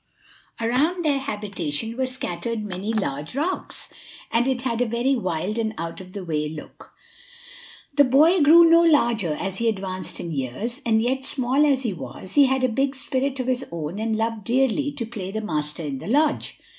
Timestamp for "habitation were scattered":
1.19-2.63